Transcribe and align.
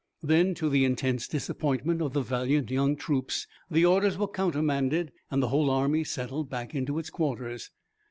Then, 0.23 0.55
to 0.55 0.67
the 0.67 0.83
intense 0.83 1.27
disappointment 1.27 2.01
of 2.01 2.13
the 2.13 2.23
valiant 2.23 2.71
young 2.71 2.95
troops, 2.95 3.45
the 3.69 3.85
orders 3.85 4.17
were 4.17 4.27
countermanded 4.27 5.11
and 5.29 5.43
the 5.43 5.49
whole 5.49 5.69
army 5.69 6.03
settled 6.03 6.49
back 6.49 6.73
into 6.73 6.97
its 6.97 7.11
quarters. 7.11 7.69